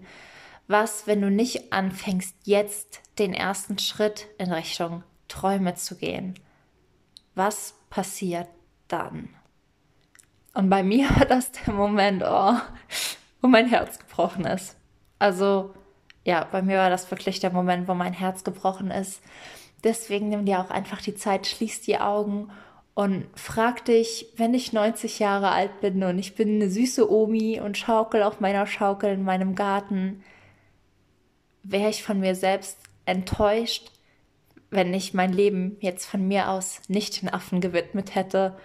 Was, 0.69 1.07
wenn 1.07 1.23
du 1.23 1.31
nicht 1.31 1.73
anfängst, 1.73 2.37
jetzt 2.45 3.01
den 3.19 3.33
ersten 3.33 3.79
Schritt 3.79 4.29
in 4.37 4.53
Richtung 4.53 5.03
Träume 5.27 5.75
zu 5.75 5.97
gehen? 5.97 6.35
Was 7.35 7.75
passiert 7.89 8.49
dann? 8.87 9.31
Und 10.53 10.69
bei 10.69 10.83
mir 10.83 11.09
war 11.17 11.25
das 11.25 11.53
der 11.53 11.73
Moment, 11.73 12.23
oh, 12.23 12.55
wo 13.41 13.49
mein 13.49 13.67
Herz 13.67 13.99
gebrochen 13.99 14.45
ist. 14.45 14.77
Also, 15.19 15.75
ja, 16.25 16.45
bei 16.45 16.61
mir 16.61 16.77
war 16.77 16.91
das 16.91 17.11
wirklich 17.11 17.41
der 17.41 17.51
Moment, 17.51 17.89
wo 17.89 17.95
mein 17.95 18.13
Herz 18.13 18.45
gebrochen 18.45 18.91
ist. 18.91 19.23
Deswegen 19.85 20.29
nimm 20.29 20.45
dir 20.45 20.61
auch 20.61 20.71
einfach 20.71 21.01
die 21.01 21.15
Zeit, 21.15 21.47
schließ 21.47 21.81
die 21.81 21.99
Augen 21.99 22.51
und 22.93 23.27
frag 23.35 23.87
dich, 23.87 24.27
wenn 24.37 24.53
ich 24.53 24.75
90 24.75 25.19
Jahre 25.19 25.51
alt 25.51 25.81
bin 25.81 26.03
und 26.03 26.19
ich 26.19 26.35
bin 26.35 26.57
eine 26.57 26.69
süße 26.69 27.11
Omi 27.11 27.59
und 27.59 27.79
schaukel 27.79 28.23
auf 28.23 28.41
meiner 28.41 28.67
Schaukel 28.67 29.13
in 29.13 29.23
meinem 29.23 29.55
Garten, 29.55 30.23
wäre 31.63 31.91
ich 31.91 32.03
von 32.03 32.21
mir 32.21 32.35
selbst 32.35 32.79
enttäuscht, 33.05 33.91
wenn 34.71 34.93
ich 34.93 35.15
mein 35.15 35.33
Leben 35.33 35.77
jetzt 35.81 36.07
von 36.07 36.27
mir 36.27 36.51
aus 36.51 36.81
nicht 36.89 37.23
den 37.23 37.29
Affen 37.29 37.61
gewidmet 37.61 38.15
hätte. 38.15 38.59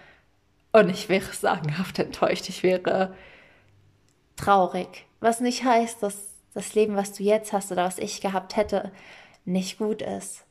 Und 0.72 0.90
ich 0.90 1.10
wäre 1.10 1.34
sagenhaft 1.34 2.00
enttäuscht, 2.00 2.50
ich 2.50 2.64
wäre 2.64 3.16
traurig. 4.36 5.06
Was 5.20 5.40
nicht 5.40 5.64
heißt, 5.64 6.04
dass 6.04 6.34
das 6.54 6.76
Leben, 6.76 6.96
was 6.96 7.14
du 7.14 7.24
jetzt 7.24 7.54
hast 7.54 7.72
oder 7.72 7.86
was 7.86 7.98
ich 7.98 8.22
gehabt 8.22 8.56
hätte, 8.56 8.92
nicht 9.46 9.78
gut 9.78 10.02
ist. 10.02 10.44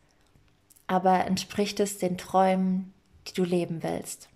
Aber 0.87 1.25
entspricht 1.27 1.81
es 1.81 1.99
den 1.99 2.19
Träumen, 2.19 2.93
die 3.29 3.35
du 3.35 3.45
leben 3.45 3.83
willst. 3.83 4.29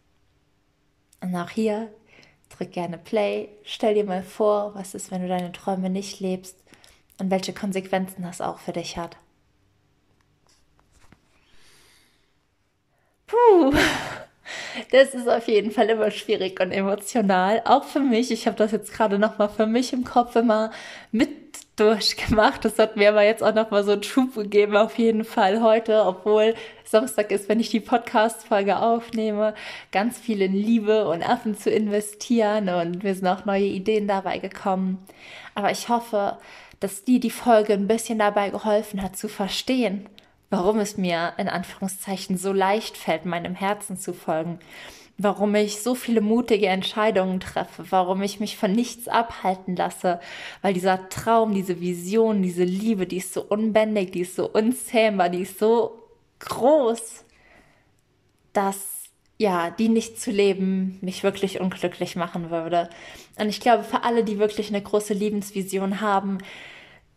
Und 1.20 1.34
auch 1.34 1.50
hier 1.50 1.90
drück 2.50 2.72
gerne 2.72 2.98
Play, 2.98 3.48
stell 3.64 3.94
dir 3.94 4.04
mal 4.04 4.22
vor, 4.22 4.74
was 4.74 4.94
ist, 4.94 5.10
wenn 5.10 5.22
du 5.22 5.28
deine 5.28 5.52
Träume 5.52 5.90
nicht 5.90 6.20
lebst 6.20 6.56
und 7.18 7.30
welche 7.30 7.52
Konsequenzen 7.52 8.22
das 8.22 8.40
auch 8.40 8.58
für 8.58 8.72
dich 8.72 8.96
hat. 8.96 9.16
Puh, 13.26 13.72
das 14.92 15.14
ist 15.14 15.28
auf 15.28 15.48
jeden 15.48 15.70
Fall 15.70 15.88
immer 15.88 16.10
schwierig 16.10 16.60
und 16.60 16.70
emotional, 16.70 17.62
auch 17.64 17.84
für 17.84 18.00
mich. 18.00 18.30
Ich 18.30 18.46
habe 18.46 18.56
das 18.56 18.70
jetzt 18.72 18.92
gerade 18.92 19.18
noch 19.18 19.38
mal 19.38 19.48
für 19.48 19.66
mich 19.66 19.92
im 19.92 20.04
Kopf 20.04 20.36
immer 20.36 20.70
mit 21.10 21.30
durchgemacht. 21.76 22.64
Das 22.64 22.78
hat 22.78 22.96
mir 22.96 23.10
aber 23.10 23.22
jetzt 23.22 23.42
auch 23.42 23.54
noch 23.54 23.70
mal 23.70 23.84
so 23.84 23.92
einen 23.92 24.02
Schub 24.02 24.34
gegeben, 24.34 24.76
auf 24.76 24.98
jeden 24.98 25.24
Fall 25.24 25.62
heute, 25.62 26.04
obwohl 26.04 26.54
Samstag 26.84 27.30
ist, 27.30 27.48
wenn 27.48 27.60
ich 27.60 27.70
die 27.70 27.80
Podcast-Folge 27.80 28.78
aufnehme, 28.78 29.54
ganz 29.92 30.18
viel 30.18 30.40
in 30.40 30.54
Liebe 30.54 31.06
und 31.08 31.22
Affen 31.22 31.56
zu 31.56 31.70
investieren 31.70 32.68
und 32.68 33.04
mir 33.04 33.14
sind 33.14 33.26
auch 33.26 33.44
neue 33.44 33.64
Ideen 33.64 34.08
dabei 34.08 34.38
gekommen. 34.38 35.04
Aber 35.54 35.70
ich 35.70 35.88
hoffe, 35.88 36.38
dass 36.80 37.04
dir 37.04 37.20
die 37.20 37.30
Folge 37.30 37.72
ein 37.72 37.88
bisschen 37.88 38.18
dabei 38.18 38.50
geholfen 38.50 39.02
hat 39.02 39.16
zu 39.16 39.28
verstehen, 39.28 40.08
warum 40.50 40.78
es 40.78 40.96
mir 40.96 41.32
in 41.38 41.48
Anführungszeichen 41.48 42.36
so 42.36 42.52
leicht 42.52 42.96
fällt, 42.96 43.24
meinem 43.24 43.54
Herzen 43.54 43.96
zu 43.96 44.12
folgen. 44.12 44.58
Warum 45.18 45.54
ich 45.54 45.82
so 45.82 45.94
viele 45.94 46.20
mutige 46.20 46.66
Entscheidungen 46.66 47.40
treffe, 47.40 47.86
warum 47.90 48.20
ich 48.20 48.38
mich 48.38 48.58
von 48.58 48.72
nichts 48.72 49.08
abhalten 49.08 49.74
lasse, 49.74 50.20
weil 50.60 50.74
dieser 50.74 51.08
Traum, 51.08 51.54
diese 51.54 51.80
Vision, 51.80 52.42
diese 52.42 52.64
Liebe, 52.64 53.06
die 53.06 53.16
ist 53.16 53.32
so 53.32 53.42
unbändig, 53.42 54.12
die 54.12 54.20
ist 54.20 54.36
so 54.36 54.46
unzähmbar, 54.46 55.30
die 55.30 55.40
ist 55.40 55.58
so 55.58 56.02
groß, 56.40 57.24
dass 58.52 58.95
ja, 59.38 59.70
die 59.70 59.88
nicht 59.88 60.20
zu 60.20 60.30
leben 60.30 60.98
mich 61.02 61.22
wirklich 61.22 61.60
unglücklich 61.60 62.16
machen 62.16 62.50
würde. 62.50 62.88
Und 63.38 63.48
ich 63.48 63.60
glaube, 63.60 63.84
für 63.84 64.02
alle, 64.04 64.24
die 64.24 64.38
wirklich 64.38 64.68
eine 64.68 64.82
große 64.82 65.12
Lebensvision 65.14 66.00
haben, 66.00 66.38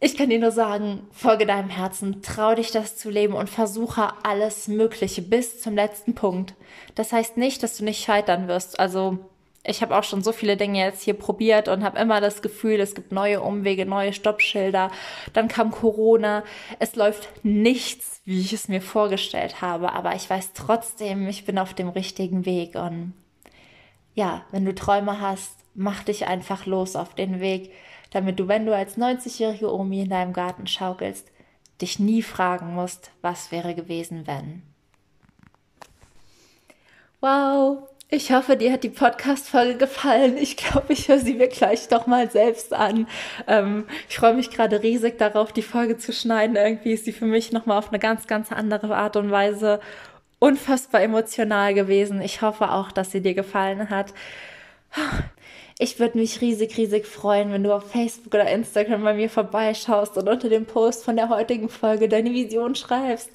ich 0.01 0.15
kann 0.15 0.29
dir 0.29 0.39
nur 0.39 0.51
sagen, 0.51 1.01
folge 1.11 1.45
deinem 1.45 1.69
Herzen, 1.69 2.21
trau 2.21 2.55
dich 2.55 2.71
das 2.71 2.95
zu 2.95 3.09
leben 3.09 3.33
und 3.33 3.49
versuche 3.49 4.13
alles 4.23 4.69
Mögliche 4.69 5.21
bis 5.21 5.61
zum 5.61 5.75
letzten 5.75 6.15
Punkt. 6.15 6.55
Das 6.95 7.11
heißt 7.11 7.35
nicht, 7.35 7.63
dass 7.63 7.77
du 7.77 7.83
nicht 7.83 8.03
scheitern 8.03 8.47
wirst. 8.47 8.79
Also 8.79 9.19
ich 9.63 9.81
habe 9.81 9.95
auch 9.97 10.03
schon 10.03 10.23
so 10.23 10.31
viele 10.31 10.57
Dinge 10.57 10.79
jetzt 10.79 11.03
hier 11.03 11.13
probiert 11.13 11.67
und 11.67 11.83
habe 11.83 11.99
immer 11.99 12.21
das 12.21 12.41
Gefühl, 12.41 12.79
es 12.79 12.95
gibt 12.95 13.11
neue 13.11 13.41
Umwege, 13.41 13.85
neue 13.85 14.13
Stoppschilder. 14.13 14.91
Dann 15.33 15.47
kam 15.47 15.71
Corona. 15.71 16.43
Es 16.79 16.95
läuft 16.95 17.29
nichts, 17.43 18.21
wie 18.25 18.39
ich 18.39 18.53
es 18.53 18.67
mir 18.67 18.81
vorgestellt 18.81 19.61
habe, 19.61 19.93
aber 19.93 20.15
ich 20.15 20.29
weiß 20.29 20.53
trotzdem, 20.53 21.27
ich 21.27 21.45
bin 21.45 21.59
auf 21.59 21.73
dem 21.73 21.89
richtigen 21.89 22.45
Weg 22.45 22.75
und 22.75 23.13
ja, 24.15 24.45
wenn 24.51 24.65
du 24.65 24.73
Träume 24.73 25.21
hast, 25.21 25.57
mach 25.75 26.03
dich 26.03 26.27
einfach 26.27 26.65
los 26.65 26.95
auf 26.95 27.13
den 27.13 27.39
Weg 27.39 27.71
damit 28.11 28.39
du, 28.39 28.47
wenn 28.47 28.65
du 28.65 28.75
als 28.75 28.97
90-jährige 28.97 29.71
Omi 29.73 30.01
in 30.01 30.09
deinem 30.09 30.33
Garten 30.33 30.67
schaukelst, 30.67 31.31
dich 31.81 31.99
nie 31.99 32.21
fragen 32.21 32.73
musst, 32.73 33.11
was 33.21 33.51
wäre 33.51 33.75
gewesen, 33.75 34.27
wenn. 34.27 34.63
Wow, 37.21 37.88
Ich 38.11 38.31
hoffe, 38.31 38.57
dir 38.57 38.71
hat 38.71 38.83
die 38.83 38.89
Podcast-Folge 38.89 39.77
gefallen. 39.77 40.35
Ich 40.37 40.57
glaube, 40.57 40.93
ich 40.93 41.07
höre 41.09 41.19
sie 41.19 41.35
mir 41.35 41.47
gleich 41.47 41.89
doch 41.89 42.07
mal 42.07 42.31
selbst 42.31 42.73
an. 42.73 43.07
Ähm, 43.47 43.85
ich 44.09 44.17
freue 44.17 44.33
mich 44.33 44.49
gerade 44.49 44.81
riesig 44.81 45.19
darauf, 45.19 45.51
die 45.51 45.61
Folge 45.61 45.95
zu 45.95 46.11
schneiden. 46.11 46.55
Irgendwie 46.55 46.93
ist 46.93 47.05
sie 47.05 47.11
für 47.11 47.27
mich 47.27 47.51
nochmal 47.51 47.77
auf 47.77 47.89
eine 47.89 47.99
ganz, 47.99 48.25
ganz 48.25 48.51
andere 48.51 48.95
Art 48.95 49.15
und 49.15 49.29
Weise 49.29 49.79
unfassbar 50.39 51.03
emotional 51.03 51.75
gewesen. 51.75 52.19
Ich 52.21 52.41
hoffe 52.41 52.71
auch, 52.71 52.91
dass 52.91 53.11
sie 53.11 53.21
dir 53.21 53.35
gefallen 53.35 53.91
hat. 53.91 54.11
Ich 55.77 55.99
würde 55.99 56.17
mich 56.17 56.41
riesig, 56.41 56.77
riesig 56.77 57.05
freuen, 57.05 57.53
wenn 57.53 57.63
du 57.63 57.71
auf 57.73 57.91
Facebook 57.91 58.33
oder 58.33 58.49
Instagram 58.49 59.03
bei 59.03 59.13
mir 59.13 59.29
vorbeischaust 59.29 60.17
und 60.17 60.27
unter 60.27 60.49
dem 60.49 60.65
Post 60.65 61.05
von 61.05 61.15
der 61.15 61.29
heutigen 61.29 61.69
Folge 61.69 62.09
deine 62.09 62.31
Vision 62.31 62.73
schreibst. 62.73 63.29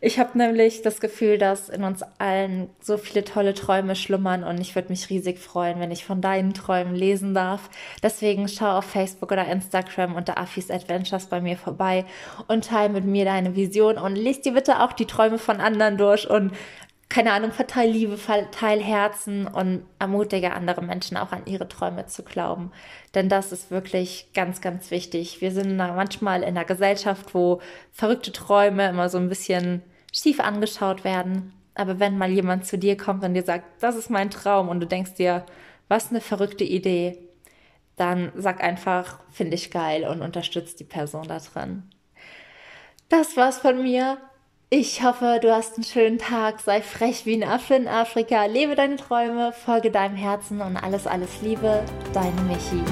Ich 0.00 0.20
habe 0.20 0.38
nämlich 0.38 0.82
das 0.82 1.00
Gefühl, 1.00 1.38
dass 1.38 1.68
in 1.68 1.82
uns 1.82 2.04
allen 2.18 2.70
so 2.80 2.98
viele 2.98 3.24
tolle 3.24 3.52
Träume 3.52 3.96
schlummern 3.96 4.44
und 4.44 4.60
ich 4.60 4.76
würde 4.76 4.90
mich 4.90 5.10
riesig 5.10 5.40
freuen, 5.40 5.80
wenn 5.80 5.90
ich 5.90 6.04
von 6.04 6.20
deinen 6.20 6.54
Träumen 6.54 6.94
lesen 6.94 7.34
darf. 7.34 7.68
Deswegen 8.00 8.46
schau 8.48 8.78
auf 8.78 8.84
Facebook 8.84 9.32
oder 9.32 9.48
Instagram 9.48 10.14
unter 10.14 10.38
Affis 10.38 10.70
Adventures 10.70 11.26
bei 11.26 11.40
mir 11.40 11.56
vorbei 11.56 12.04
und 12.46 12.66
teile 12.66 12.92
mit 12.92 13.06
mir 13.06 13.24
deine 13.24 13.56
Vision 13.56 13.98
und 13.98 14.14
lest 14.14 14.44
dir 14.44 14.52
bitte 14.52 14.84
auch 14.84 14.92
die 14.92 15.06
Träume 15.06 15.38
von 15.38 15.60
anderen 15.60 15.96
durch 15.96 16.30
und 16.30 16.52
keine 17.08 17.32
Ahnung, 17.32 17.52
verteil 17.52 17.90
Liebe, 17.90 18.18
verteil 18.18 18.82
Herzen 18.82 19.46
und 19.46 19.84
ermutige 19.98 20.52
andere 20.52 20.82
Menschen 20.82 21.16
auch 21.16 21.32
an 21.32 21.46
ihre 21.46 21.66
Träume 21.66 22.06
zu 22.06 22.22
glauben. 22.22 22.70
Denn 23.14 23.30
das 23.30 23.50
ist 23.50 23.70
wirklich 23.70 24.28
ganz, 24.34 24.60
ganz 24.60 24.90
wichtig. 24.90 25.40
Wir 25.40 25.50
sind 25.50 25.76
manchmal 25.76 26.42
in 26.42 26.48
einer 26.48 26.66
Gesellschaft, 26.66 27.34
wo 27.34 27.60
verrückte 27.92 28.32
Träume 28.32 28.88
immer 28.88 29.08
so 29.08 29.16
ein 29.16 29.30
bisschen 29.30 29.82
schief 30.12 30.38
angeschaut 30.38 31.02
werden. 31.02 31.54
Aber 31.74 31.98
wenn 31.98 32.18
mal 32.18 32.30
jemand 32.30 32.66
zu 32.66 32.76
dir 32.76 32.96
kommt 32.96 33.24
und 33.24 33.34
dir 33.34 33.44
sagt, 33.44 33.82
das 33.82 33.96
ist 33.96 34.10
mein 34.10 34.30
Traum 34.30 34.68
und 34.68 34.80
du 34.80 34.86
denkst 34.86 35.14
dir, 35.14 35.46
was 35.88 36.10
eine 36.10 36.20
verrückte 36.20 36.64
Idee, 36.64 37.18
dann 37.96 38.32
sag 38.36 38.62
einfach, 38.62 39.20
finde 39.30 39.54
ich 39.54 39.70
geil 39.70 40.04
und 40.04 40.20
unterstützt 40.20 40.78
die 40.78 40.84
Person 40.84 41.26
da 41.26 41.38
drin. 41.38 41.84
Das 43.08 43.36
war's 43.36 43.58
von 43.58 43.82
mir. 43.82 44.18
Ich 44.70 45.02
hoffe, 45.02 45.38
du 45.40 45.50
hast 45.54 45.76
einen 45.76 45.84
schönen 45.84 46.18
Tag. 46.18 46.60
Sei 46.60 46.82
frech 46.82 47.24
wie 47.24 47.42
ein 47.42 47.48
Affe 47.48 47.74
in 47.74 47.88
Afrika. 47.88 48.44
Lebe 48.44 48.74
deine 48.74 48.96
Träume, 48.96 49.52
folge 49.52 49.90
deinem 49.90 50.14
Herzen 50.14 50.60
und 50.60 50.76
alles, 50.76 51.06
alles 51.06 51.40
Liebe. 51.40 51.82
Deine 52.12 52.42
Michi. 52.42 52.84